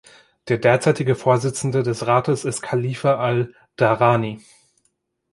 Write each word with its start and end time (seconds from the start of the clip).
Der 0.47 0.57
derzeitige 0.57 1.13
Vorsitzende 1.13 1.83
des 1.83 2.07
Rates 2.07 2.43
ist 2.43 2.63
Khalifa 2.63 3.17
Al 3.19 3.53
Dhahrani. 3.75 4.41